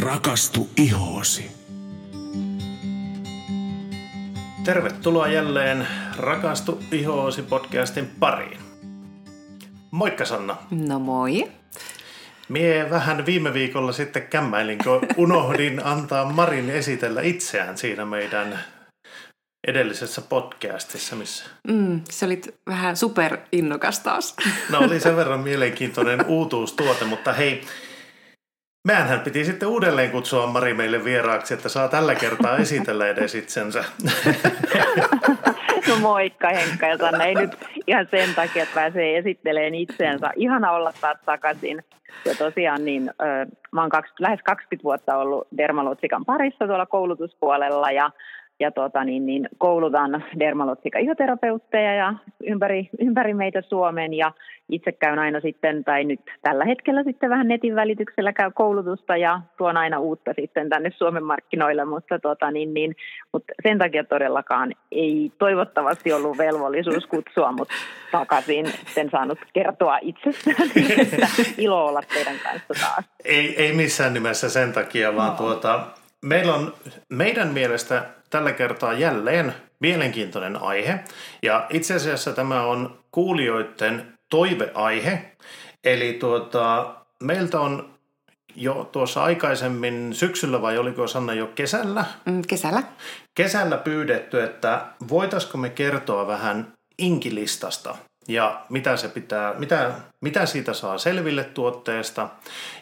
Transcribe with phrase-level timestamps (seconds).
[0.00, 1.50] Rakastu ihoosi.
[4.64, 5.86] Tervetuloa jälleen
[6.16, 8.58] Rakastu ihoosi podcastin pariin.
[9.90, 10.56] Moikka Sanna.
[10.70, 11.50] No moi.
[12.48, 18.58] Mie vähän viime viikolla sitten kämmäilin, kun unohdin antaa Marin esitellä itseään siinä meidän
[19.68, 21.44] edellisessä podcastissa, missä...
[21.68, 24.36] Mm, se oli vähän super innokas taas.
[24.70, 27.62] No oli sen verran mielenkiintoinen uutuustuote, mutta hei,
[28.86, 33.84] Meänhän piti sitten uudelleen kutsua Mari meille vieraaksi, että saa tällä kertaa esitellä edes itsensä.
[35.88, 37.24] No moikka Henkka ja.
[37.24, 40.30] Ei nyt ihan sen takia, että pääsee esittelemään itseensä.
[40.36, 41.84] Ihana olla taas takaisin.
[42.24, 43.10] Ja tosiaan niin,
[43.72, 48.10] mä oon 20, lähes 20 vuotta ollut Dermalutsikan parissa tuolla koulutuspuolella ja
[48.60, 52.14] ja tota, niin, niin, koulutan dermalotsika ihoterapeutteja ja
[52.46, 54.32] ympäri, ympäri meitä Suomen ja
[54.70, 59.40] itse käyn aina sitten, tai nyt tällä hetkellä sitten vähän netin välityksellä käy koulutusta ja
[59.58, 62.96] tuon aina uutta sitten tänne Suomen markkinoille, mutta, tota, niin, niin,
[63.32, 67.68] mutta sen takia todellakaan ei toivottavasti ollut velvollisuus kutsua mut
[68.12, 68.66] takaisin.
[68.94, 70.68] Sen saanut kertoa itsestään,
[71.12, 71.26] että
[71.58, 73.04] ilo olla teidän kanssa taas.
[73.24, 75.36] Ei, ei missään nimessä sen takia, vaan no.
[75.36, 75.80] tuota,
[76.24, 76.74] meillä on
[77.08, 81.00] meidän mielestä tällä kertaa jälleen mielenkiintoinen aihe.
[81.42, 85.36] Ja itse asiassa tämä on kuulijoiden toiveaihe.
[85.84, 87.96] Eli tuota, meiltä on
[88.56, 92.04] jo tuossa aikaisemmin syksyllä vai oliko Sanna jo kesällä?
[92.24, 92.82] Mm, kesällä.
[93.34, 97.96] Kesällä pyydetty, että voitaisiko me kertoa vähän inkilistasta
[98.28, 102.28] ja mitä, se pitää, mitä, mitä siitä saa selville tuotteesta.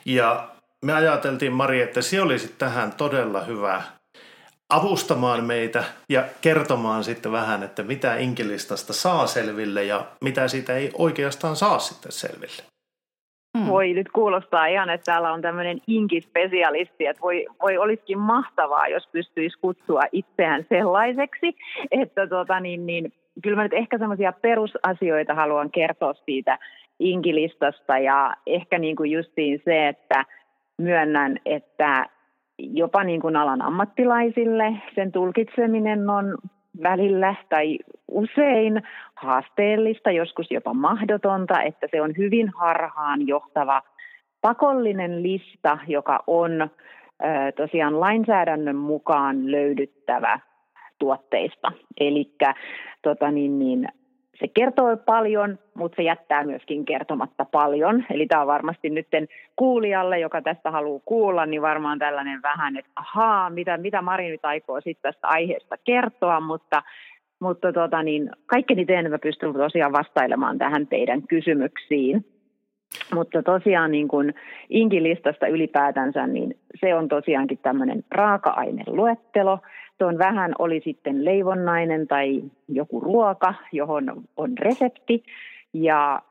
[0.05, 0.49] Ja
[0.85, 3.83] me ajateltiin, Mari, että se olisi tähän todella hyvä
[4.71, 10.91] avustamaan meitä ja kertomaan sitten vähän, että mitä inkilistasta saa selville ja mitä siitä ei
[10.99, 12.63] oikeastaan saa sitten selville.
[13.59, 13.69] Hmm.
[13.69, 19.09] Voi nyt kuulostaa ihan, että täällä on tämmöinen inkispesialisti, että voi, voi olisikin mahtavaa, jos
[19.13, 21.57] pystyisi kutsua itseään sellaiseksi,
[21.91, 26.59] että tota, niin, niin, kyllä mä nyt ehkä semmoisia perusasioita haluan kertoa siitä
[26.99, 30.25] inkilistasta ja ehkä niin kuin justiin se, että
[30.79, 32.07] myönnän, että
[32.59, 36.39] jopa niin kuin alan ammattilaisille sen tulkitseminen on
[36.83, 38.83] välillä tai usein
[39.15, 43.83] haasteellista, joskus jopa mahdotonta, että se on hyvin harhaan johtava
[44.41, 46.71] pakollinen lista, joka on
[47.57, 50.41] tosiaan lainsäädännön mukaan löydyttävä
[50.99, 51.73] tuotteista.
[52.01, 52.31] Eli
[53.03, 53.89] tota niin, niin,
[54.41, 58.05] se kertoo paljon, mutta se jättää myöskin kertomatta paljon.
[58.11, 59.09] Eli tämä on varmasti nyt
[59.57, 64.45] kuulijalle, joka tästä haluaa kuulla, niin varmaan tällainen vähän, että ahaa, mitä, mitä Mari nyt
[64.45, 66.83] aikoo sitten tästä aiheesta kertoa, mutta,
[67.41, 72.25] mutta tota niin, kaikkeni teen, että pystyn tosiaan vastailemaan tähän teidän kysymyksiin.
[73.15, 74.33] Mutta tosiaan niin kun
[74.69, 79.59] inkilistasta ylipäätänsä, niin se on tosiaankin tämmöinen raaka-aineluettelo,
[79.99, 85.23] se on vähän, oli sitten leivonnainen tai joku ruoka, johon on resepti
[85.75, 86.23] ja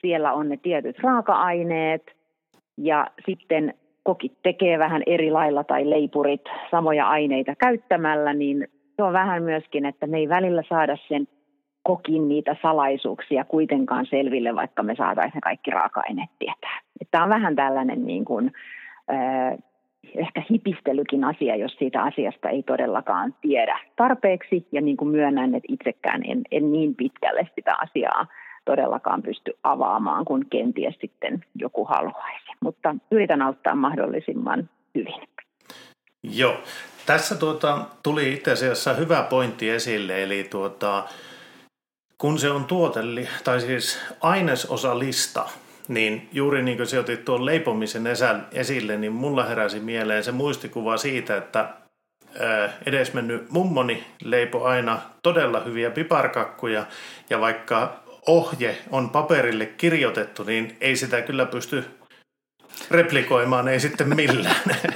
[0.00, 2.02] siellä on ne tietyt raaka-aineet
[2.76, 9.12] ja sitten kokit tekee vähän eri lailla tai leipurit samoja aineita käyttämällä, niin se on
[9.12, 11.28] vähän myöskin, että me ei välillä saada sen
[11.82, 16.80] kokin niitä salaisuuksia kuitenkaan selville, vaikka me saataisiin kaikki raaka-aineet tietää.
[17.10, 18.52] Tämä on vähän tällainen niin kuin,
[20.14, 24.66] ehkä hipistelykin asia, jos siitä asiasta ei todellakaan tiedä tarpeeksi.
[24.72, 28.26] Ja niin kuin myönnän, että itsekään en, en niin pitkälle sitä asiaa
[28.64, 32.46] todellakaan pysty avaamaan, kun kenties sitten joku haluaisi.
[32.60, 35.28] Mutta yritän auttaa mahdollisimman hyvin.
[36.22, 36.56] Joo.
[37.06, 41.04] Tässä tuota, tuli itse asiassa hyvä pointti esille, eli tuota,
[42.18, 45.48] kun se on tuotelli, tai siis ainesosalista,
[45.88, 48.04] niin juuri niin kuin se otit tuon leipomisen
[48.52, 51.68] esille, niin mulla heräsi mieleen se muistikuva siitä, että
[52.86, 56.86] edesmennyt mummoni leipo aina todella hyviä piparkakkuja
[57.30, 61.84] ja vaikka ohje on paperille kirjoitettu, niin ei sitä kyllä pysty
[62.90, 64.56] replikoimaan, ei sitten millään.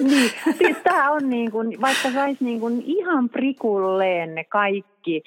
[0.00, 5.22] Niin, siis tämä on niin kuin, vaikka saisi niin kuin ihan prikulleen ne kaikki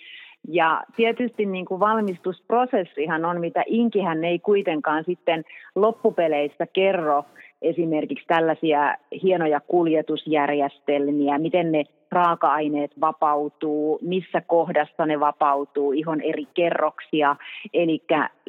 [0.47, 5.43] ja tietysti niin kuin valmistusprosessihan on, mitä Inkihän ei kuitenkaan sitten
[5.75, 7.25] loppupeleissä kerro
[7.61, 17.35] esimerkiksi tällaisia hienoja kuljetusjärjestelmiä, miten ne raaka-aineet vapautuu, missä kohdassa ne vapautuu, ihon eri kerroksia.
[17.73, 18.03] Eli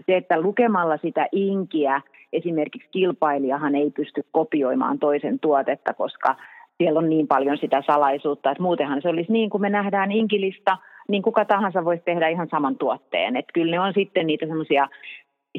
[0.07, 2.01] se, että lukemalla sitä inkiä
[2.33, 6.37] esimerkiksi kilpailijahan ei pysty kopioimaan toisen tuotetta, koska
[6.79, 10.77] siellä on niin paljon sitä salaisuutta, että muutenhan se olisi niin kuin me nähdään inkilista–
[11.11, 13.37] niin kuka tahansa voisi tehdä ihan saman tuotteen.
[13.37, 14.89] Että kyllä ne on sitten niitä semmoisia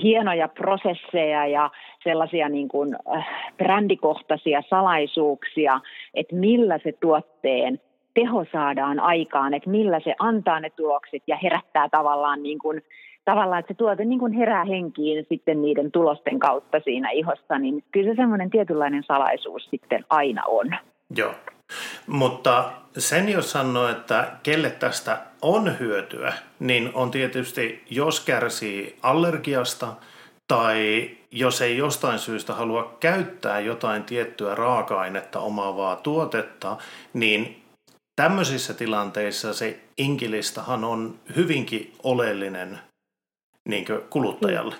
[0.03, 1.69] hienoja prosesseja ja
[2.03, 3.27] sellaisia niin kuin, äh,
[3.57, 5.79] brändikohtaisia salaisuuksia,
[6.13, 7.79] että millä se tuotteen
[8.13, 12.81] teho saadaan aikaan, että millä se antaa ne tulokset ja herättää tavallaan niin kuin,
[13.25, 17.83] tavallaan, että se tuote niin kuin herää henkiin sitten niiden tulosten kautta siinä ihossa, niin
[17.91, 20.75] kyllä se semmoinen tietynlainen salaisuus sitten aina on.
[21.17, 21.33] Joo,
[22.07, 29.93] mutta sen jos sanoo, että kelle tästä on hyötyä, niin on tietysti, jos kärsii allergiasta
[30.47, 36.77] tai jos ei jostain syystä halua käyttää jotain tiettyä raaka-ainetta omaavaa tuotetta,
[37.13, 37.63] niin
[38.15, 42.79] tämmöisissä tilanteissa se inkilistahan on hyvinkin oleellinen
[43.69, 44.75] niin kuluttajalle.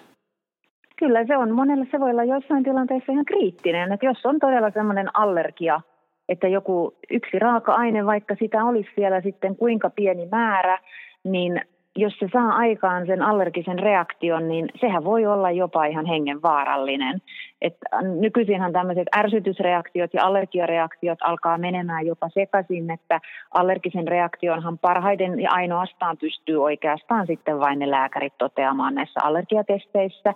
[1.00, 1.52] Kyllä se on.
[1.52, 5.82] Monelle se voi olla jossain tilanteessa ihan kriittinen, että jos on todella semmoinen allergia,
[6.32, 10.78] että joku yksi raaka-aine, vaikka sitä olisi siellä sitten kuinka pieni määrä,
[11.24, 11.62] niin
[11.96, 17.22] jos se saa aikaan sen allergisen reaktion, niin sehän voi olla jopa ihan hengenvaarallinen.
[17.62, 17.78] Et
[18.20, 23.20] nykyisinhän tämmöiset ärsytysreaktiot ja allergiareaktiot alkaa menemään jopa sekaisin, että
[23.54, 30.34] allergisen reaktionhan parhaiten ja ainoastaan pystyy oikeastaan sitten vain ne lääkärit toteamaan näissä allergiatesteissä.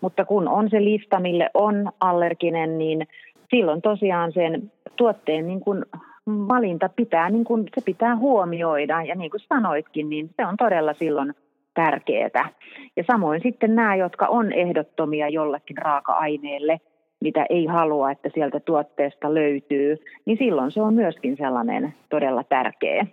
[0.00, 3.06] Mutta kun on se lista, mille on allerginen, niin
[3.50, 5.84] silloin tosiaan sen tuotteen niin kuin
[6.26, 10.92] valinta pitää, niin kuin, se pitää huomioida ja niin kuin sanoitkin, niin se on todella
[10.92, 11.34] silloin
[11.74, 12.50] tärkeää.
[12.96, 16.80] Ja samoin sitten nämä, jotka on ehdottomia jollekin raaka-aineelle,
[17.20, 23.06] mitä ei halua, että sieltä tuotteesta löytyy, niin silloin se on myöskin sellainen todella tärkeä,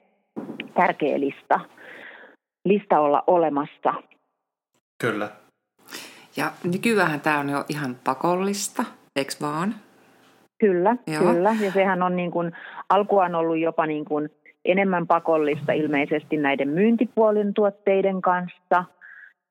[0.73, 1.59] tärkeä lista,
[2.65, 3.93] lista olla olemassa.
[5.01, 5.29] Kyllä.
[6.37, 8.83] Ja nykyään tämä on jo ihan pakollista,
[9.15, 9.75] eikö vaan?
[10.57, 11.33] Kyllä, Joo.
[11.33, 11.55] kyllä.
[11.61, 12.51] Ja sehän on niin kuin,
[12.89, 14.29] alkuaan ollut jopa niin kuin
[14.65, 18.83] enemmän pakollista ilmeisesti näiden myyntipuolen tuotteiden kanssa.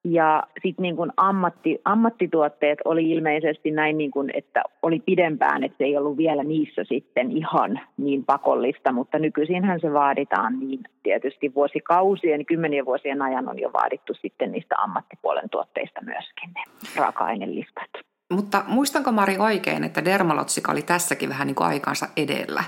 [0.04, 5.78] Ja sitten niin kuin ammatti, ammattituotteet oli ilmeisesti näin, niin kuin, että oli pidempään, että
[5.78, 11.54] se ei ollut vielä niissä sitten ihan niin pakollista, mutta nykyisinhän se vaaditaan niin tietysti
[11.54, 16.62] vuosikausien, kymmenien vuosien ajan on jo vaadittu sitten niistä ammattipuolen tuotteista myöskin ne
[16.96, 18.13] raaka-ainelistat.
[18.34, 22.64] Mutta muistanko Mari oikein, että Dermalotsika oli tässäkin vähän niin kuin aikansa edellä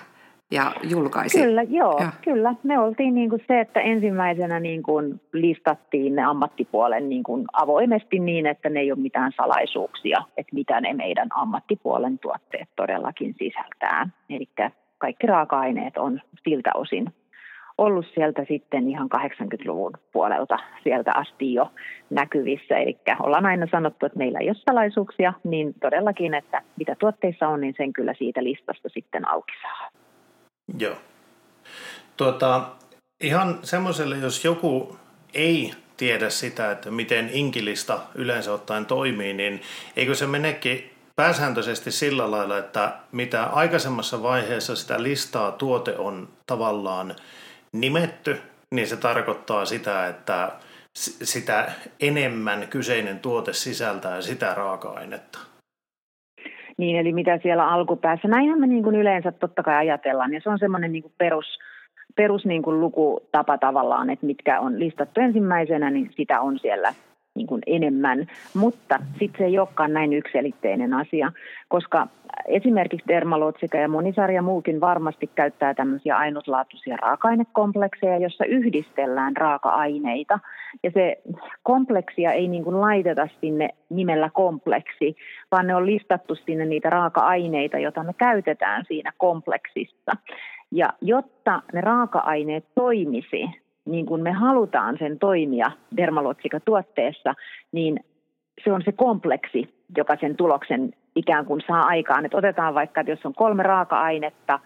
[0.51, 1.43] ja julkaisi?
[1.43, 2.13] Kyllä, joo, ja.
[2.25, 2.55] kyllä.
[2.63, 8.19] Me oltiin niin kuin se, että ensimmäisenä niin kuin listattiin ne ammattipuolen niin kuin avoimesti
[8.19, 14.09] niin, että ne ei ole mitään salaisuuksia, että mitä ne meidän ammattipuolen tuotteet todellakin sisältää.
[14.31, 14.49] Eli
[14.99, 17.15] kaikki raaka-aineet on siltä osin
[17.79, 21.71] ollut sieltä sitten ihan 80-luvun puolelta sieltä asti jo
[22.11, 22.77] näkyvissä.
[22.77, 27.61] Eli ollaan aina sanottu, että meillä ei ole salaisuuksia, niin todellakin, että mitä tuotteissa on,
[27.61, 29.91] niin sen kyllä siitä listasta sitten auki saa.
[30.79, 30.97] Joo.
[32.17, 32.63] Tuota,
[33.21, 34.97] ihan semmoiselle, jos joku
[35.35, 39.61] ei tiedä sitä, että miten inkilista yleensä ottaen toimii, niin
[39.97, 47.15] eikö se menekin pääsääntöisesti sillä lailla, että mitä aikaisemmassa vaiheessa sitä listaa tuote on tavallaan
[47.81, 48.37] nimetty,
[48.75, 50.53] niin se tarkoittaa sitä, että
[51.23, 55.39] sitä enemmän kyseinen tuote sisältää sitä raaka-ainetta.
[56.79, 58.29] Niin, eli mitä siellä alkupäässä.
[58.29, 61.59] Näinhän me niin kuin yleensä totta kai ajatellaan, ja se on semmoinen niin perus,
[62.17, 66.95] perus niin kuin lukutapa tavallaan, että mitkä on listattu ensimmäisenä, niin sitä on siellä
[67.37, 71.33] niin kuin enemmän, mutta sitten se ei olekaan näin ykselitteinen asia,
[71.69, 72.07] koska
[72.49, 80.39] esimerkiksi Dermalotsika ja monisarja muukin varmasti käyttää tämmöisiä ainutlaatuisia raaka-ainekomplekseja, jossa yhdistellään raaka-aineita.
[80.83, 81.17] Ja se
[81.63, 85.17] kompleksia ei niin kuin laiteta sinne nimellä kompleksi,
[85.51, 90.13] vaan ne on listattu sinne niitä raaka-aineita, joita me käytetään siinä kompleksissa.
[90.71, 97.35] Ja jotta ne raaka-aineet toimisi niin kuin me halutaan sen toimia dermalotsika-tuotteessa,
[97.73, 98.01] niin
[98.65, 102.25] se on se kompleksi, joka sen tuloksen ikään kuin saa aikaan.
[102.25, 104.59] Et otetaan vaikka, että jos on kolme raaka-ainetta,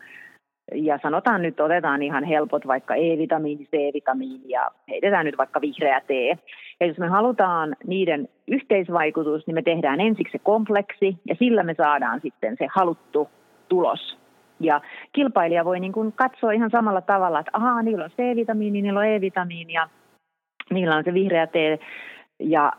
[0.75, 6.11] ja sanotaan nyt, otetaan ihan helpot vaikka E-vitamiini, C-vitamiini ja heitetään nyt vaikka vihreä T.
[6.81, 11.75] Ja jos me halutaan niiden yhteisvaikutus, niin me tehdään ensiksi se kompleksi ja sillä me
[11.75, 13.29] saadaan sitten se haluttu
[13.69, 14.19] tulos.
[14.61, 14.81] Ja
[15.13, 19.07] kilpailija voi niin kuin katsoa ihan samalla tavalla, että ahaa, niillä on C-vitamiini, niillä on
[19.07, 19.89] E-vitamiini ja
[20.71, 21.55] niillä on se vihreä T
[22.39, 22.73] ja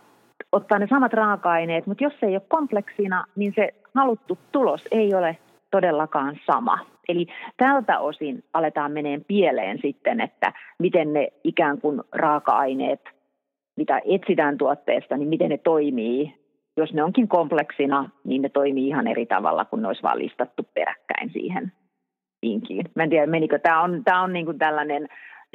[0.52, 5.14] ottaa ne samat raaka-aineet, mutta jos se ei ole kompleksina, niin se haluttu tulos ei
[5.14, 5.38] ole
[5.72, 6.80] todellakaan sama.
[7.10, 13.02] Eli tältä osin aletaan meneen pieleen sitten, että miten ne ikään kuin raaka-aineet,
[13.78, 16.41] mitä etsitään tuotteesta, niin miten ne toimii.
[16.78, 20.64] Jos ne onkin kompleksina, niin ne toimii ihan eri tavalla kuin ne olisi vaan listattu
[20.74, 21.72] peräkkäin siihen
[22.44, 22.86] inkiin.
[22.96, 23.60] Mä en tiedä, menikö.
[23.60, 25.08] Tämä on, tämä on niin kuin tällainen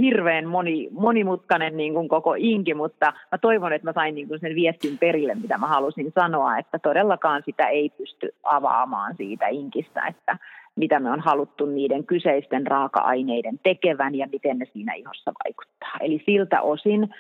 [0.02, 4.40] hirveän moni, monimutkainen niin kuin koko inki, mutta mä toivon, että mä sain niin kuin
[4.40, 10.06] sen viestin perille, mitä mä halusin sanoa, että todellakaan sitä ei pysty avaamaan siitä inkistä,
[10.06, 10.38] että
[10.76, 15.96] mitä me on haluttu niiden kyseisten raaka-aineiden tekevän ja miten ne siinä ihossa vaikuttaa.
[16.00, 17.14] Eli siltä osin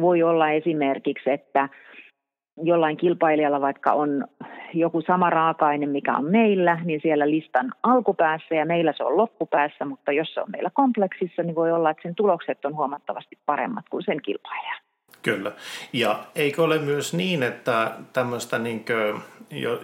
[0.00, 1.68] voi olla esimerkiksi, että
[2.62, 4.24] jollain kilpailijalla vaikka on
[4.74, 9.84] joku sama raaka-aine, mikä on meillä, niin siellä listan alkupäässä ja meillä se on loppupäässä,
[9.84, 13.84] mutta jos se on meillä kompleksissa, niin voi olla, että sen tulokset on huomattavasti paremmat
[13.90, 14.80] kuin sen kilpailijan.
[15.22, 15.52] Kyllä.
[15.92, 19.80] Ja eikö ole myös niin, että tämmöistä niin kuin, jo,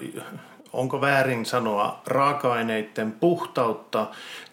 [0.73, 4.07] onko väärin sanoa raaka-aineiden puhtautta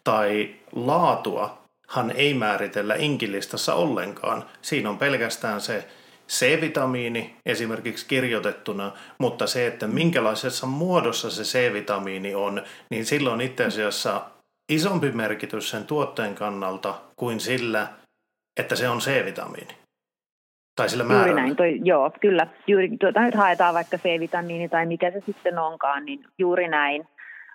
[0.04, 1.60] tai laatua
[1.90, 4.44] hän ei määritellä inkilistassa ollenkaan.
[4.62, 5.88] Siinä on pelkästään se
[6.30, 14.22] C-vitamiini esimerkiksi kirjoitettuna, mutta se, että minkälaisessa muodossa se C-vitamiini on, niin silloin itse asiassa
[14.72, 17.88] isompi merkitys sen tuotteen kannalta kuin sillä,
[18.60, 19.74] että se on C-vitamiini.
[20.76, 21.28] Tai sillä määrällä.
[21.28, 22.48] Juuri näin, toi, joo, kyllä.
[22.68, 27.08] Juuri, tuota, nyt haetaan vaikka C-vitamiini tai mikä se sitten onkaan, niin juuri näin,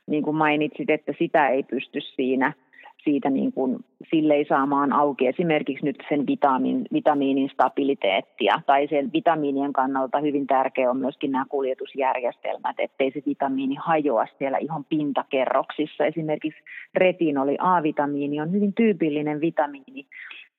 [0.07, 2.52] niin kuin mainitsit, että sitä ei pysty siinä–
[3.04, 9.11] siitä niin kuin, sille ei saamaan auki esimerkiksi nyt sen vitamiin, vitamiinin stabiliteettia tai sen
[9.12, 16.04] vitamiinien kannalta hyvin tärkeä on myöskin nämä kuljetusjärjestelmät, ettei se vitamiini hajoa siellä ihon pintakerroksissa.
[16.04, 16.61] Esimerkiksi
[16.94, 20.06] retinoli A-vitamiini on hyvin tyypillinen vitamiini,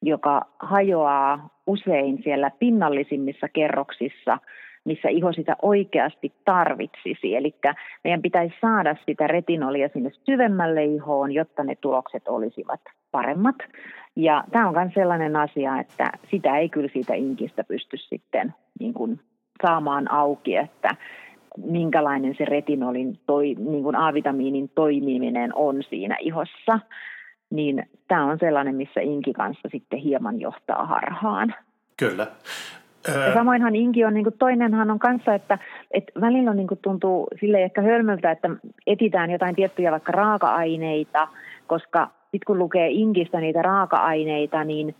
[0.01, 4.37] joka hajoaa usein siellä pinnallisimmissa kerroksissa–
[4.86, 7.36] missä iho sitä oikeasti tarvitsisi.
[7.36, 7.56] Eli
[8.04, 13.56] meidän pitäisi saada sitä retinolia sinne syvemmälle ihoon, jotta ne tulokset olisivat paremmat.
[14.15, 18.94] Ja tämä on myös sellainen asia, että sitä ei kyllä siitä inkistä pysty sitten niin
[18.94, 19.20] kuin
[19.62, 20.96] saamaan auki, että
[21.58, 26.80] minkälainen se retinolin, toi, niin kuin A-vitamiinin toimiminen on siinä ihossa.
[27.50, 31.56] Niin tämä on sellainen, missä inki kanssa sitten hieman johtaa harhaan.
[31.98, 32.27] Kyllä.
[33.07, 35.57] Ja samoinhan Inki on, niin kuin toinenhan on kanssa, että,
[35.91, 38.50] että välillä on, niin kuin tuntuu sille ehkä hölmöltä, että
[38.88, 41.27] etitään jotain tiettyjä vaikka raaka-aineita,
[41.67, 44.95] koska sitten kun lukee Inkistä niitä raaka-aineita, niin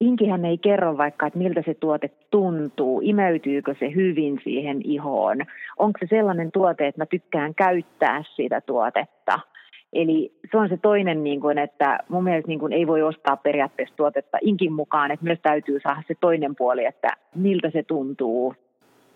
[0.00, 5.38] Inkihän ei kerro vaikka, että miltä se tuote tuntuu, imeytyykö se hyvin siihen ihoon,
[5.78, 9.38] onko se sellainen tuote, että mä tykkään käyttää sitä tuotetta–
[9.92, 13.36] Eli se on se toinen, niin kuin, että mun mielestä niin kuin, ei voi ostaa
[13.36, 18.54] periaatteessa tuotetta inkin mukaan, että myös täytyy saada se toinen puoli, että miltä se tuntuu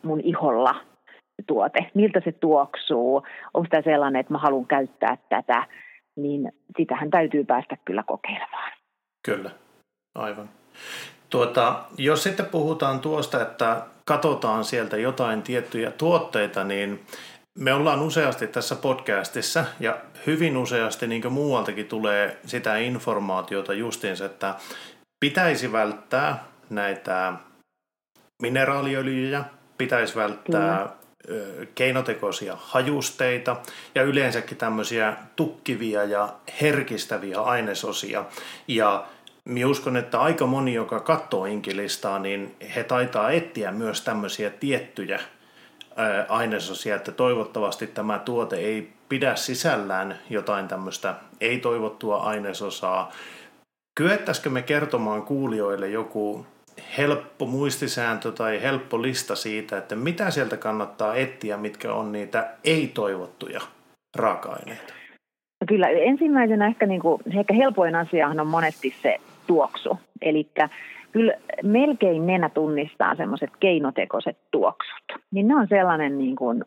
[0.02, 0.74] mun iholla
[1.36, 3.22] se tuote, miltä se tuoksuu,
[3.54, 5.66] onko tämä sellainen, että mä haluan käyttää tätä,
[6.16, 8.72] niin sitähän täytyy päästä kyllä kokeilemaan.
[9.26, 9.50] Kyllä,
[10.14, 10.48] aivan.
[11.30, 17.00] Tuota, jos sitten puhutaan tuosta, että katsotaan sieltä jotain tiettyjä tuotteita, niin
[17.59, 24.54] me ollaan useasti tässä podcastissa ja hyvin useasti niin muualtakin tulee sitä informaatiota justiinsa, että
[25.21, 27.32] pitäisi välttää näitä
[28.42, 29.44] mineraaliöljyjä,
[29.78, 31.66] pitäisi välttää mm.
[31.75, 33.56] keinotekoisia hajusteita
[33.94, 36.28] ja yleensäkin tämmöisiä tukkivia ja
[36.61, 38.25] herkistäviä ainesosia.
[38.68, 39.06] Ja
[39.49, 45.21] minä uskon, että aika moni, joka katsoo inkilistaa, niin he taitaa etsiä myös tämmöisiä tiettyjä
[46.28, 53.12] ainesosia, että toivottavasti tämä tuote ei pidä sisällään jotain tämmöistä ei-toivottua ainesosaa.
[53.94, 56.46] Kyettäisikö me kertomaan kuulijoille joku
[56.99, 63.61] helppo muistisääntö tai helppo lista siitä, että mitä sieltä kannattaa etsiä, mitkä on niitä ei-toivottuja
[64.16, 64.94] raaka-aineita?
[65.61, 69.99] No kyllä ensimmäisenä ehkä, niin kuin, ehkä helpoin asiahan on monesti se tuoksu.
[70.22, 70.46] Eli
[71.12, 75.04] kyllä melkein nenä tunnistaa semmoiset keinotekoiset tuoksut.
[75.31, 76.64] Niin ne on sellainen, niin kuin,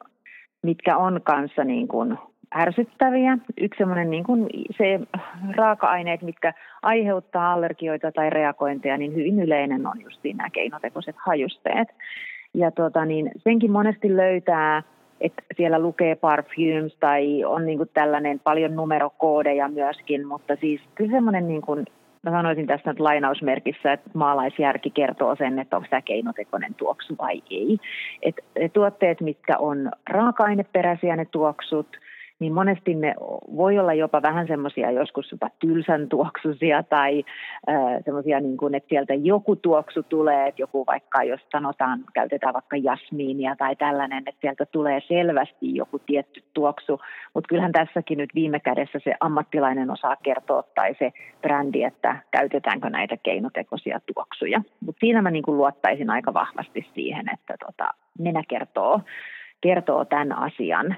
[0.63, 2.17] mitkä on kanssa niin kuin
[2.55, 3.37] ärsyttäviä.
[3.57, 4.47] Yksi semmoinen niin kuin
[4.77, 4.99] se
[5.55, 11.87] raaka-aineet, mitkä aiheuttaa allergioita tai reagointeja, niin hyvin yleinen on just nämä keinotekoiset hajusteet.
[12.53, 14.83] Ja tota, niin senkin monesti löytää,
[15.21, 21.11] että siellä lukee parfums tai on niin kuin tällainen paljon numerokoodeja myöskin, mutta siis kyllä
[21.11, 21.85] semmoinen niin kuin
[22.25, 27.41] mä sanoisin tässä nyt lainausmerkissä, että maalaisjärki kertoo sen, että onko tämä keinotekoinen tuoksu vai
[27.49, 27.77] ei.
[28.21, 31.87] Et, et tuotteet, mitkä on raaka-aineperäisiä ne tuoksut,
[32.39, 33.15] niin monesti ne
[33.55, 37.23] voi olla jopa vähän semmoisia joskus jopa tylsän tuoksusia tai
[38.05, 42.77] semmoisia, niin kuin, että sieltä joku tuoksu tulee, että joku vaikka, jos sanotaan, käytetään vaikka
[42.77, 46.99] jasmiinia tai tällainen, että sieltä tulee selvästi joku tietty tuoksu,
[47.33, 51.11] mutta kyllähän tässäkin nyt viime kädessä se ammattilainen osaa kertoa tai se
[51.41, 54.61] brändi, että käytetäänkö näitä keinotekoisia tuoksuja.
[54.85, 57.87] Mutta siinä mä niin kuin luottaisin aika vahvasti siihen, että tota,
[58.19, 59.01] nenä kertoo
[59.65, 60.95] kertoo tämän asian.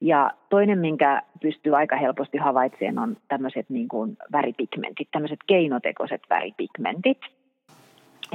[0.00, 7.18] Ja toinen, minkä pystyy aika helposti havaitsemaan, on tämmöiset niin kuin väripigmentit, tämmöiset keinotekoiset väripigmentit.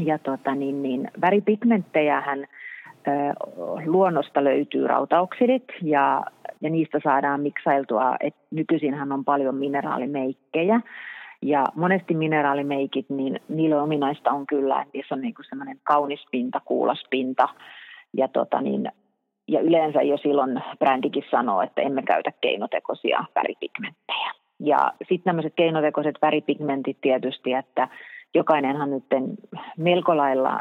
[0.01, 3.11] Ja tota, niin, niin, väripigmenttejähän ö,
[3.85, 6.23] luonnosta löytyy rautaoksidit ja,
[6.61, 10.81] ja niistä saadaan miksailtua, että nykyisinhän on paljon mineraalimeikkejä.
[11.41, 16.61] Ja monesti mineraalimeikit, niin niille ominaista on kyllä, että niissä on niin semmoinen kaunis pinta,
[16.65, 17.49] kuulas pinta.
[18.17, 18.91] Ja tota niin,
[19.47, 24.31] ja yleensä jo silloin brändikin sanoo, että emme käytä keinotekoisia väripigmenttejä.
[24.59, 27.87] Ja sitten tämmöiset keinotekoiset väripigmentit tietysti, että
[28.33, 29.05] jokainenhan nyt
[29.77, 30.59] melko lailla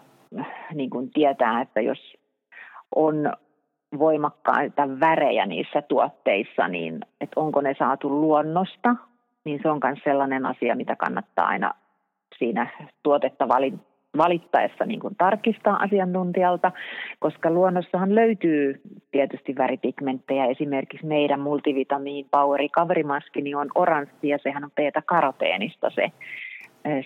[0.74, 2.16] niin kuin tietää, että jos
[2.94, 3.32] on
[3.98, 8.96] voimakkaita värejä niissä tuotteissa, niin että onko ne saatu luonnosta,
[9.44, 11.74] niin se on myös sellainen asia, mitä kannattaa aina
[12.38, 13.48] siinä tuotetta
[14.16, 16.72] valittaessa niin kuin tarkistaa asiantuntijalta,
[17.18, 18.80] koska luonnossahan löytyy
[19.10, 20.46] tietysti väripigmenttejä.
[20.46, 26.12] Esimerkiksi meidän multivitamiin Power Recovery Maski niin on oranssi ja sehän on beta-karoteenista se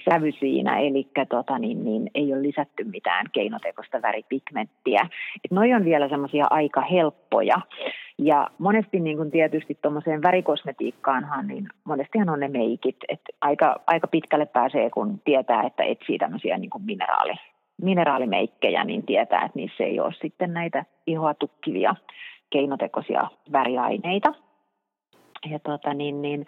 [0.05, 5.01] sävy siinä, eli tota, niin, niin, ei ole lisätty mitään keinotekoista väripigmenttiä.
[5.45, 7.57] Et noi on vielä semmoisia aika helppoja.
[8.19, 14.07] Ja monesti niin kuin tietysti tuommoiseen värikosmetiikkaanhan, niin monestihan on ne meikit, että aika, aika
[14.07, 17.35] pitkälle pääsee, kun tietää, että etsii tämmöisiä niin kuin mineraali,
[17.83, 21.95] mineraalimeikkejä, niin tietää, että niissä ei ole sitten näitä ihoa tukkivia
[22.51, 24.35] keinotekoisia väriaineita.
[25.51, 26.47] Ja tota, niin, niin,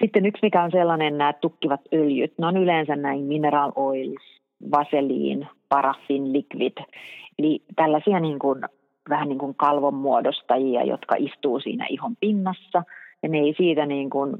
[0.00, 4.40] sitten yksi, mikä on sellainen, nämä tukkivat öljyt, ne on yleensä näin mineral oils,
[4.70, 6.78] vaseliin, paraffin, liquid.
[7.38, 8.62] Eli tällaisia niin kuin,
[9.08, 12.82] vähän niin kuin kalvon muodostajia, jotka istuu siinä ihon pinnassa,
[13.22, 14.36] ja ne ei siitä niin kuin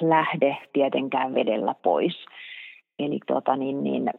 [0.00, 2.24] lähde tietenkään vedellä pois.
[2.98, 4.10] Eli tota, niin, niin,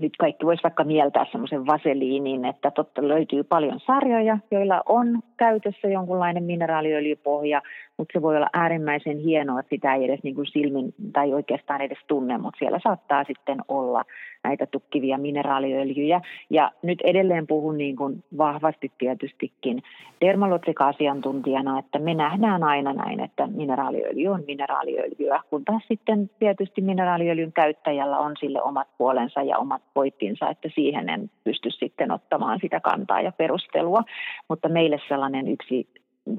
[0.00, 5.88] nyt kaikki voisi vaikka mieltää semmoisen vaseliinin, että totta löytyy paljon sarjoja, joilla on käytössä
[5.88, 7.62] jonkunlainen mineraaliöljypohja,
[7.96, 11.80] mutta se voi olla äärimmäisen hienoa, että sitä ei edes niin kuin silmin tai oikeastaan
[11.80, 14.04] edes tunne, mutta siellä saattaa sitten olla
[14.44, 16.20] näitä tukkivia mineraaliöljyjä.
[16.50, 19.82] Ja nyt edelleen puhun niin kuin vahvasti tietystikin
[20.20, 27.52] dermalotsika-asiantuntijana, että me nähdään aina näin, että mineraaliöljy on mineraaliöljyä, kun taas sitten tietysti mineraaliöljyn
[27.52, 32.80] käyttäjällä on sille omat puolensa ja omat pointtinsa, että siihen en pysty sitten ottamaan sitä
[32.80, 34.02] kantaa ja perustelua.
[34.48, 35.88] Mutta meille sellainen yksi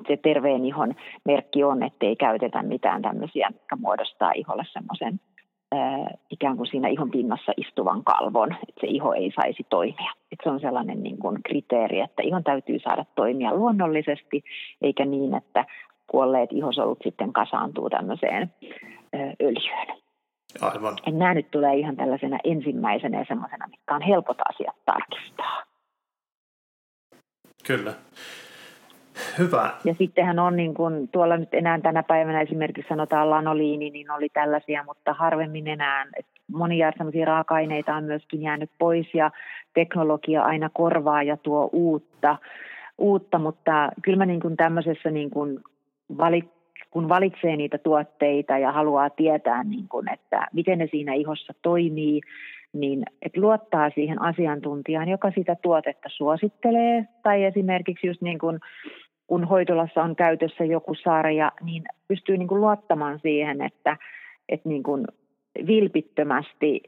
[0.08, 5.20] se terveen ihon merkki on, että ei käytetä mitään tämmöisiä, jotka muodostaa iholle semmoisen
[6.30, 10.12] ikään kuin siinä ihon pinnassa istuvan kalvon, että se iho ei saisi toimia.
[10.32, 14.44] Että se on sellainen niin kuin kriteeri, että ihon täytyy saada toimia luonnollisesti,
[14.82, 15.65] eikä niin, että
[16.08, 18.54] kuolleet ihosolut sitten kasaantuu tämmöiseen
[19.42, 20.00] öljyyn.
[20.62, 20.96] Aivan.
[21.06, 25.64] Ja nämä nyt tulee ihan tällaisena ensimmäisenä ja semmoisena, mitkä on helpot asiat tarkistaa.
[27.68, 27.94] Kyllä.
[29.38, 29.72] Hyvä.
[29.84, 34.30] Ja sittenhän on niin kuin, tuolla nyt enää tänä päivänä esimerkiksi sanotaan lanoliini, niin oli
[34.30, 36.06] tällaisia, mutta harvemmin enää.
[36.18, 39.32] Et monia sellaisia raaka-aineita on myöskin jäänyt pois ja
[39.74, 42.38] teknologia aina korvaa ja tuo uutta,
[42.98, 45.60] uutta mutta kyllä mä niin kuin tämmöisessä niin kuin
[46.18, 46.52] valit,
[46.89, 52.21] kun valitsee niitä tuotteita ja haluaa tietää, niin kuin, että miten ne siinä ihossa toimii,
[52.73, 58.60] niin että luottaa siihen asiantuntijaan, joka sitä tuotetta suosittelee, tai esimerkiksi just niin kuin
[59.28, 63.97] kun hoitolassa on käytössä joku sarja, niin pystyy niin kuin luottamaan siihen, että,
[64.49, 65.06] että niin kuin
[65.67, 66.82] vilpittömästi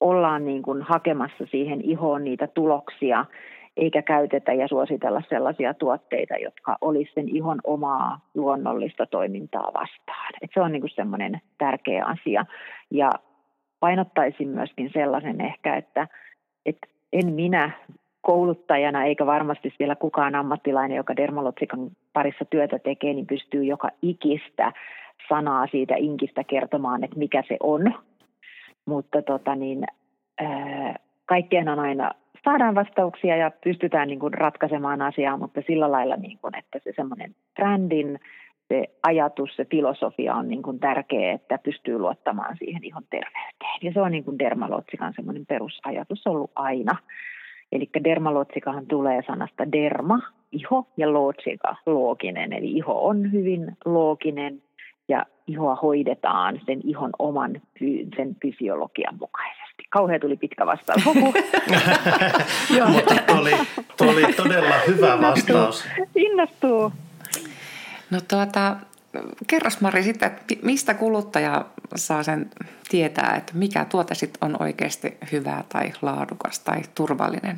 [0.00, 3.24] ollaan niin kuin hakemassa siihen ihoon niitä tuloksia,
[3.78, 10.32] eikä käytetä ja suositella sellaisia tuotteita, jotka olisivat sen ihon omaa luonnollista toimintaa vastaan.
[10.42, 12.44] Et se on niin kuin semmoinen tärkeä asia.
[12.90, 13.10] Ja
[13.80, 16.08] painottaisin myöskin sellaisen ehkä, että,
[16.66, 17.70] että en minä
[18.20, 24.72] kouluttajana, eikä varmasti vielä kukaan ammattilainen, joka dermalotsikan parissa työtä tekee, niin pystyy joka ikistä
[25.28, 27.94] sanaa siitä inkistä kertomaan, että mikä se on.
[28.86, 29.86] Mutta tota niin,
[31.26, 32.10] kaikkeen on aina,
[32.48, 36.92] saadaan vastauksia ja pystytään niin kuin ratkaisemaan asiaa, mutta sillä lailla, niin kuin, että se
[36.96, 38.20] semmoinen brändin,
[38.68, 43.78] se ajatus, se filosofia on niin kuin tärkeä, että pystyy luottamaan siihen ihon terveyteen.
[43.82, 46.96] Ja se on niin kuin dermalotsikan semmoinen perusajatus ollut aina.
[47.72, 50.20] Eli dermalotsikahan tulee sanasta derma,
[50.52, 52.52] iho, ja lotsika, looginen.
[52.52, 54.62] Eli iho on hyvin looginen
[55.08, 57.60] ja ihoa hoidetaan sen ihon oman
[58.16, 59.67] sen fysiologian mukaisesti.
[59.90, 61.04] Kauhean tuli pitkä vastaus.
[62.92, 63.52] Mutta tuli,
[63.96, 65.84] tuli todella hyvä vastaus.
[66.16, 66.92] Innostuu.
[68.10, 68.76] No tuota,
[69.46, 71.64] kerros Mari sitten, että mistä kuluttaja
[71.96, 72.50] saa sen
[72.88, 77.56] tietää, että mikä tuote sitten on oikeasti hyvää tai laadukas tai turvallinen?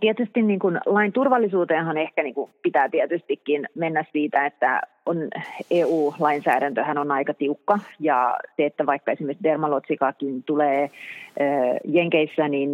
[0.00, 5.16] Tietysti niin kuin lain turvallisuuteenhan ehkä niin kuin pitää tietystikin mennä siitä, että on
[5.70, 10.90] EU-lainsäädäntöhän on aika tiukka ja se, että vaikka esimerkiksi dermalotsikakin tulee
[11.84, 12.70] Jenkeissä, niin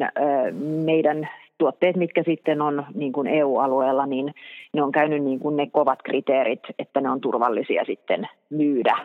[0.84, 1.28] meidän
[1.58, 4.34] tuotteet, mitkä sitten on niin kuin EU-alueella, niin
[4.72, 8.96] ne on käynyt niin kuin ne kovat kriteerit, että ne on turvallisia sitten myydä.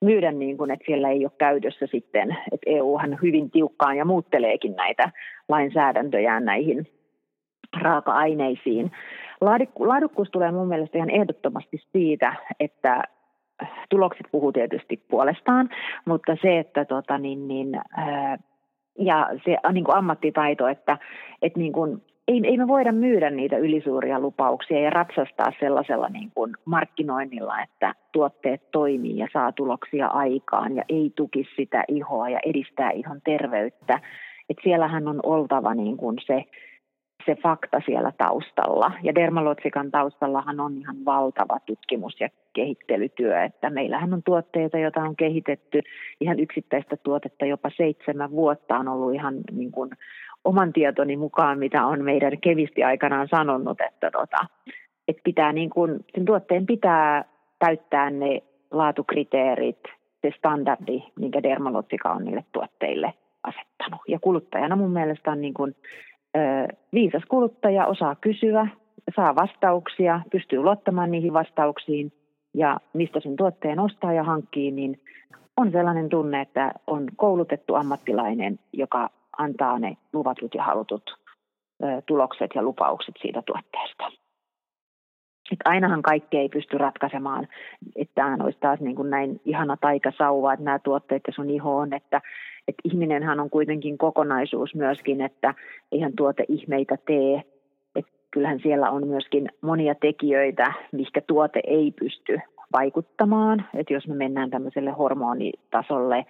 [0.00, 4.76] Myydä niin kuin, että siellä ei ole käytössä sitten, että EUhan hyvin tiukkaan ja muutteleekin
[4.76, 5.10] näitä
[5.48, 6.86] lainsäädäntöjään näihin
[7.76, 8.90] raaka-aineisiin.
[9.78, 13.02] Laadukkuus tulee mun mielestä ihan ehdottomasti siitä, että
[13.90, 15.68] tulokset puhuu tietysti puolestaan,
[16.04, 17.80] mutta se, että tota, niin, niin,
[18.98, 20.98] ja se niin kuin ammattitaito, että,
[21.42, 26.30] että niin kuin, ei, ei me voida myydä niitä ylisuuria lupauksia ja ratsastaa sellaisella niin
[26.34, 32.40] kuin markkinoinnilla, että tuotteet toimii ja saa tuloksia aikaan ja ei tuki sitä ihoa ja
[32.46, 34.00] edistää ihon terveyttä.
[34.50, 36.44] Et siellähän on oltava niin kuin se
[37.28, 38.92] se fakta siellä taustalla.
[39.02, 45.16] Ja Dermalotsikan taustallahan on ihan valtava tutkimus ja kehittelytyö, että meillähän on tuotteita, joita on
[45.16, 45.80] kehitetty
[46.20, 49.90] ihan yksittäistä tuotetta jopa seitsemän vuotta on ollut ihan niin kuin
[50.44, 54.46] oman tietoni mukaan, mitä on meidän kevisti aikanaan sanonut, että, tota,
[55.08, 57.24] että pitää niin kuin, sen tuotteen pitää
[57.58, 59.82] täyttää ne laatukriteerit,
[60.22, 64.00] se standardi, minkä Dermalotsika on niille tuotteille asettanut.
[64.08, 65.76] Ja kuluttajana mun mielestä on niin kuin
[66.92, 68.68] viisas kuluttaja osaa kysyä,
[69.16, 72.12] saa vastauksia, pystyy luottamaan niihin vastauksiin
[72.54, 75.00] ja mistä sen tuotteen ostaa ja hankkii, niin
[75.56, 81.02] on sellainen tunne, että on koulutettu ammattilainen, joka antaa ne luvatut ja halutut
[82.06, 84.27] tulokset ja lupaukset siitä tuotteesta.
[85.52, 87.48] Et ainahan kaikki ei pysty ratkaisemaan,
[87.96, 91.76] että tämä olisi taas niin kuin näin ihana taikasauva, että nämä tuotteet ja sun iho
[91.76, 92.20] on, että
[92.68, 95.54] että ihminenhän on kuitenkin kokonaisuus myöskin, että
[95.92, 97.42] eihän tuote ihmeitä tee.
[97.96, 102.40] Että kyllähän siellä on myöskin monia tekijöitä, mihinkä tuote ei pysty
[102.72, 103.64] vaikuttamaan.
[103.74, 106.26] Että jos me mennään tämmöiselle hormonitasolle,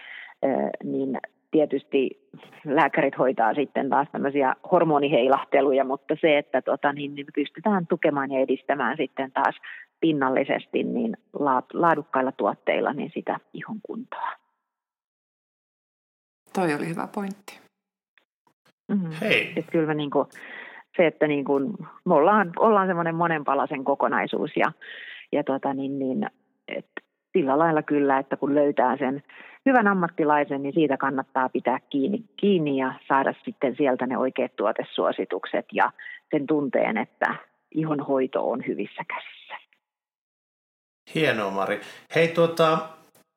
[0.85, 1.19] niin
[1.51, 2.29] tietysti
[2.65, 8.41] lääkärit hoitaa sitten taas tämmöisiä hormoniheilahteluja, mutta se, että tota, niin, niin pystytään tukemaan ja
[8.41, 9.55] edistämään sitten taas
[10.01, 11.17] pinnallisesti niin
[11.73, 14.33] laadukkailla tuotteilla niin sitä ihon kuntoa.
[16.55, 17.61] Toi oli hyvä pointti.
[18.89, 19.11] Mm-hmm.
[19.21, 19.53] Hei.
[19.57, 20.29] Et kyllä niin kuin,
[20.97, 21.73] se, että niin kuin,
[22.05, 24.73] me ollaan, ollaan semmoinen monenpalaisen kokonaisuus ja,
[25.33, 26.27] ja tota niin, niin,
[26.69, 26.87] et
[27.33, 29.23] sillä lailla kyllä, että kun löytää sen
[29.69, 35.67] hyvän ammattilaisen, niin siitä kannattaa pitää kiinni, kiinni ja saada sitten sieltä ne oikeat tuotesuositukset
[35.73, 35.93] ja
[36.31, 37.35] sen tunteen, että
[37.75, 39.57] ihon hoito on hyvissä käsissä.
[41.15, 41.81] Hienoa Mari.
[42.15, 42.79] Hei tuota,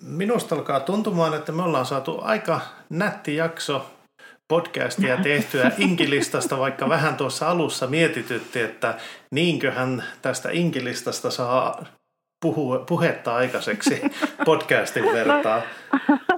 [0.03, 3.85] Minusta alkaa tuntumaan, että me ollaan saatu aika nätti jakso
[4.47, 8.97] podcastia tehtyä Inkilistasta, vaikka vähän tuossa alussa mietitytti, että
[9.31, 11.85] niinköhän tästä Inkilistasta saa
[12.41, 14.01] puhu, puhetta aikaiseksi
[14.45, 15.61] podcastin vertaa.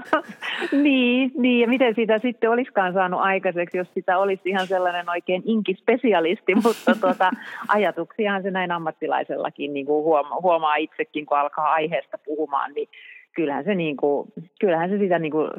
[0.84, 5.44] niin, niin, ja miten sitä sitten olisikaan saanut aikaiseksi, jos sitä olisi ihan sellainen oikein
[5.46, 7.32] inkispesialisti, mutta tuota,
[7.68, 12.90] ajatuksiahan se näin ammattilaisellakin niin kuin huomaa, huomaa itsekin, kun alkaa aiheesta puhumaan, niin
[13.36, 14.28] kyllähän se, niin kuin,
[14.60, 15.50] kyllähän se sitä niin kuin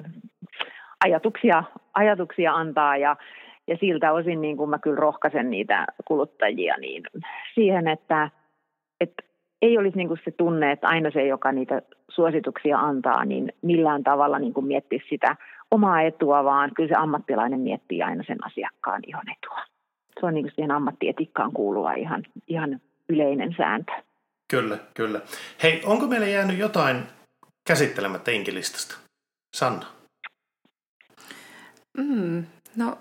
[1.05, 3.17] ajatuksia, ajatuksia antaa ja,
[3.67, 7.03] ja siltä osin niin kuin mä kyllä rohkaisen niitä kuluttajia niin
[7.55, 8.31] siihen, että
[9.65, 14.05] ei olisi niin kuin se tunne, että aina se, joka niitä suosituksia antaa, niin millään
[14.05, 15.37] tavalla niin kuin miettisi sitä
[15.71, 19.61] omaa etua, vaan kyllä se ammattilainen miettii aina sen asiakkaan ihon etua.
[20.21, 23.93] Se on niin kuin siihen ammattietiikkaan kuuluva ihan, ihan yleinen sääntö.
[24.51, 25.21] Kyllä, kyllä.
[25.63, 26.97] Hei, onko meillä jäänyt jotain
[27.69, 28.95] käsittelemättä inkilistasta?
[29.57, 29.87] Sanna.
[31.99, 32.45] Mm,
[32.77, 32.99] no,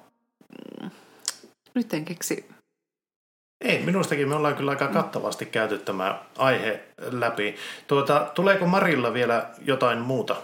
[1.75, 2.49] nyt en keksi.
[3.63, 6.79] Ei, minustakin me ollaan kyllä aika kattavasti käyty tämä aihe
[7.11, 7.55] läpi.
[7.87, 10.35] Tuota, tuleeko Marilla vielä jotain muuta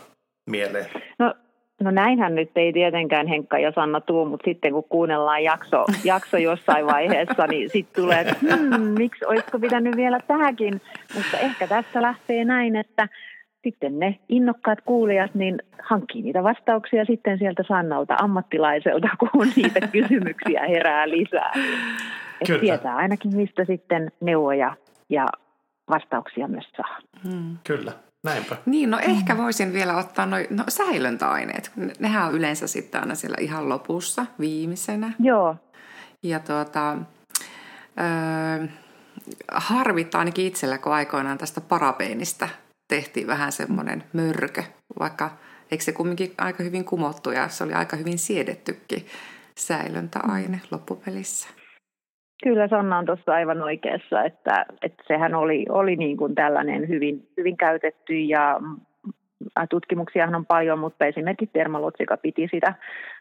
[0.50, 0.86] mieleen?
[1.20, 1.34] No,
[1.82, 6.38] no näinhän nyt ei tietenkään Henkka ja Sanna tuu, mutta sitten kun kuunnellaan jakso, jakso
[6.38, 10.82] jossain vaiheessa, niin sitten tulee, että hmm, miksi olisiko pitänyt vielä tähänkin.
[11.16, 13.08] Mutta ehkä tässä lähtee näin, että
[13.64, 20.68] sitten ne innokkaat kuulijat niin hankkii niitä vastauksia sitten sieltä Sannalta ammattilaiselta, kun niitä kysymyksiä
[20.68, 21.54] herää lisää.
[22.42, 24.76] Et tietää ainakin, mistä sitten neuvoja
[25.10, 25.26] ja
[25.90, 27.00] vastauksia myös saa.
[27.24, 27.58] Hmm.
[27.64, 27.92] Kyllä,
[28.24, 28.58] näinpä.
[28.66, 31.72] Niin, no ehkä voisin vielä ottaa noin no, säilöntäaineet.
[32.00, 35.12] Nehän on yleensä sitten aina siellä ihan lopussa, viimeisenä.
[35.20, 35.56] Joo.
[36.24, 36.98] Ja tuota,
[38.00, 38.68] öö,
[39.52, 42.50] harvittaa ainakin itsellä, kun aikoinaan tästä parabeenista
[42.88, 44.64] tehtiin vähän semmoinen mörkö,
[45.00, 45.32] vaikka
[45.72, 49.06] eikö se kumminkin aika hyvin kumottu ja se oli aika hyvin siedettykin
[49.58, 51.48] säilöntäaine loppupelissä.
[52.44, 57.28] Kyllä Sanna on tuossa aivan oikeassa, että, että sehän oli, oli niin kuin tällainen hyvin,
[57.38, 58.60] hyvin käytetty ja
[59.70, 62.74] tutkimuksiahan on paljon, mutta esimerkiksi Dermalotsika piti sitä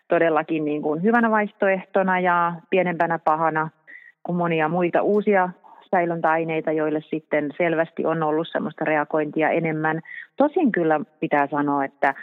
[0.08, 3.70] todellakin niin kuin hyvänä vaihtoehtona ja pienempänä pahana
[4.22, 5.48] kuin monia muita uusia
[5.90, 10.00] säilöntäaineita, joille sitten selvästi on ollut semmoista reagointia enemmän.
[10.36, 12.14] Tosin kyllä pitää sanoa, että,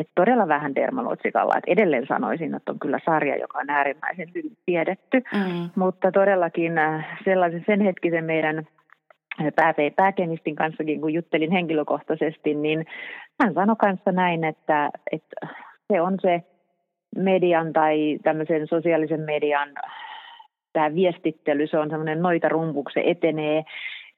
[0.00, 1.54] että todella vähän dermalotsikalla.
[1.56, 5.22] Että edelleen sanoisin, että on kyllä sarja, joka on äärimmäisen hyvin tiedetty.
[5.34, 5.70] Mm.
[5.76, 12.86] Mutta todellakin äh, sellaisen sen hetkisen meidän äh, pääkemistin kanssakin, kun juttelin henkilökohtaisesti, niin
[13.42, 15.46] hän sanoi kanssa näin, että, että
[15.92, 16.42] se on se
[17.16, 19.68] median tai tämmöisen sosiaalisen median
[20.72, 23.64] tämä viestittely, se on semmoinen noita rumpuksi, se etenee,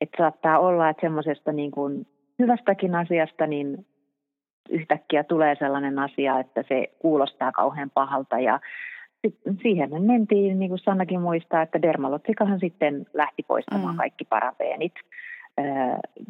[0.00, 2.06] että saattaa olla, että semmoisesta niin kuin
[2.38, 3.86] hyvästäkin asiasta niin
[4.70, 8.60] yhtäkkiä tulee sellainen asia, että se kuulostaa kauhean pahalta ja
[9.62, 13.98] siihen me mentiin, niin kuin Sannakin muistaa, että Dermalotsikahan sitten lähti poistamaan mm.
[13.98, 14.92] kaikki parabeenit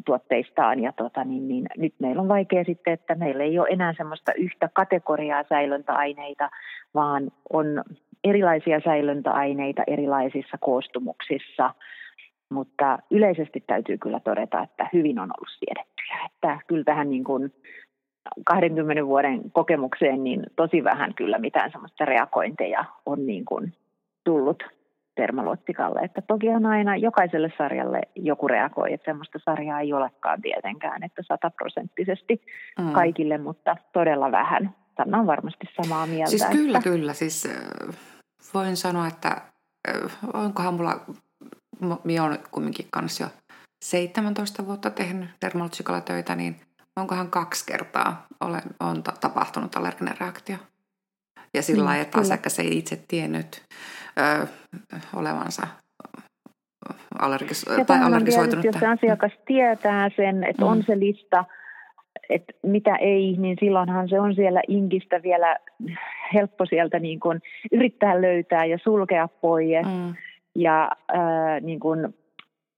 [0.06, 0.80] tuotteistaan.
[0.80, 4.32] Ja tota, niin, niin, nyt meillä on vaikea sitten, että meillä ei ole enää semmoista
[4.32, 6.50] yhtä kategoriaa säilöntäaineita,
[6.94, 7.66] vaan on
[8.24, 11.74] erilaisia säilöntäaineita erilaisissa koostumuksissa,
[12.50, 16.26] mutta yleisesti täytyy kyllä todeta, että hyvin on ollut siedettyjä.
[16.26, 17.52] Että kyllä tähän niin kuin
[18.44, 23.72] 20 vuoden kokemukseen niin tosi vähän kyllä mitään sellaista reagointeja on niin kuin
[24.24, 24.62] tullut
[25.14, 26.00] termalottikalle.
[26.00, 31.22] Että toki on aina jokaiselle sarjalle joku reagoi, että semmoista sarjaa ei olekaan tietenkään, että
[31.28, 32.42] sataprosenttisesti
[32.78, 32.92] mm.
[32.92, 34.74] kaikille, mutta todella vähän.
[34.94, 36.30] Tämä on varmasti samaa mieltä.
[36.30, 36.90] Siis kyllä, että...
[36.90, 37.12] kyllä.
[37.12, 37.48] Siis
[38.54, 39.36] voin sanoa, että
[40.34, 41.00] onkohan mulla,
[42.04, 43.30] minä olen kumminkin kanssa jo
[43.84, 46.56] 17 vuotta tehnyt dermalotsikalla töitä, niin
[46.96, 50.56] onkohan kaksi kertaa olen, on tapahtunut allerginen reaktio.
[51.54, 53.62] Ja sillä lailla, mm, että asiakas ei itse tiennyt
[54.18, 54.46] ö,
[55.16, 55.66] olevansa
[57.18, 58.64] allergis- ja tai allergisoitunut.
[58.64, 60.68] Jos asiakas tietää sen, että mm.
[60.68, 61.44] on se lista,
[62.28, 65.56] että mitä ei, niin silloinhan se on siellä inkistä vielä
[66.34, 67.40] helppo sieltä niin kuin
[67.72, 69.86] yrittää löytää ja sulkea pois.
[69.86, 70.14] Mm.
[70.54, 72.14] Ja äh, niin kuin,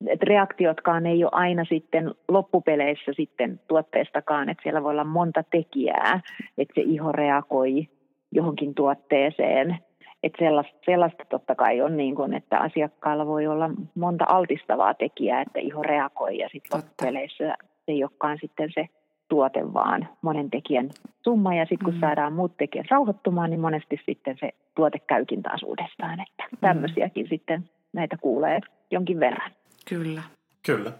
[0.06, 6.20] että reaktiotkaan ei ole aina sitten loppupeleissä sitten tuotteestakaan, että siellä voi olla monta tekijää,
[6.58, 7.88] että se iho reagoi
[8.32, 9.78] johonkin tuotteeseen.
[10.22, 15.42] Että sellaista, sellaista totta kai on niin kuin, että asiakkaalla voi olla monta altistavaa tekijää,
[15.42, 18.88] että iho reagoi ja sitten loppupeleissä se ei olekaan sitten se
[19.28, 20.90] tuote, vaan monen tekijän
[21.24, 21.54] summa.
[21.54, 22.00] Ja sitten kun mm.
[22.00, 26.20] saadaan muut tekijät rauhoittumaan, niin monesti sitten se tuote käykin taas uudestaan.
[26.20, 26.58] Että mm.
[26.60, 29.50] tämmöisiäkin sitten näitä kuulee jonkin verran.
[29.84, 30.22] Kyllä.
[30.66, 30.92] Kyllä.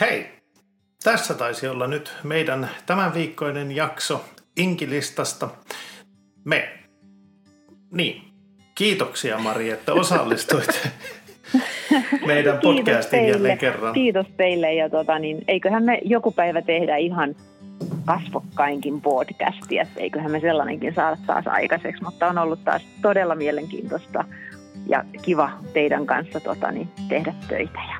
[0.00, 0.26] Hei,
[1.04, 4.24] tässä taisi olla nyt meidän tämänviikkoinen jakso
[4.56, 5.48] Inkilistasta.
[6.44, 6.78] Me.
[7.90, 8.22] Niin.
[8.74, 10.88] Kiitoksia Mari, että osallistuit
[12.26, 13.94] meidän podcastin jälleen kerran.
[13.94, 17.34] Kiitos teille ja tota, niin, eiköhän me joku päivä tehdä ihan
[18.04, 19.86] kasvokkainkin podcastia.
[19.96, 24.24] Eiköhän me sellainenkin saada taas aikaiseksi, mutta on ollut taas todella mielenkiintoista
[24.86, 27.96] ja kiva teidän kanssa tota, niin, tehdä töitä ja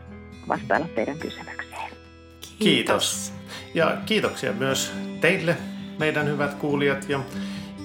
[0.49, 1.90] vastailla teidän kysymykseen.
[2.40, 2.59] Kiitos.
[2.59, 3.33] Kiitos.
[3.75, 5.57] Ja kiitoksia myös teille,
[5.99, 7.09] meidän hyvät kuulijat.
[7.09, 7.20] Ja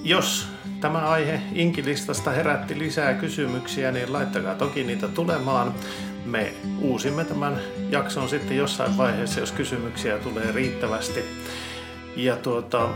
[0.04, 0.48] jos
[0.80, 5.74] tämä aihe Inkilistasta herätti lisää kysymyksiä, niin laittakaa toki niitä tulemaan.
[6.24, 7.60] Me uusimme tämän
[7.90, 11.24] jakson sitten jossain vaiheessa, jos kysymyksiä tulee riittävästi.
[12.16, 12.88] Ja tuota,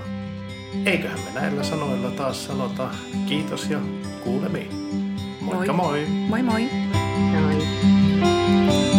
[0.87, 2.89] eiköhän me näillä sanoilla taas sanota
[3.27, 3.79] kiitos ja
[4.25, 4.84] kuulemiin.
[5.55, 5.95] Moikka moi!
[6.29, 6.61] Moi moi!
[7.33, 8.94] moi.